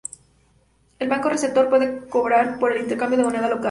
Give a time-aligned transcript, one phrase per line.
[0.97, 3.59] El banco receptor puede cobrar por el intercambio de moneda local.